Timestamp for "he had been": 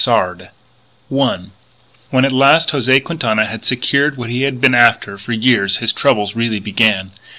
4.31-4.73